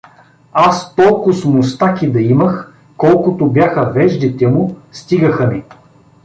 Аз 0.53 0.95
толкоз 0.95 1.45
мустаки 1.45 2.11
да 2.11 2.21
имах, 2.21 2.73
колкото 2.97 3.47
бяха 3.49 3.85
веждите 3.91 4.47
му, 4.47 4.75
стигаха 4.91 5.47
ми. 5.47 5.63